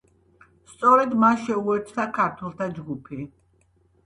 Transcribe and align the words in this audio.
სწორედ 0.71 1.13
მას 1.23 1.43
შეუერთდა 1.49 2.07
ქართველთა 2.17 2.71
ჯგუფი. 2.81 3.23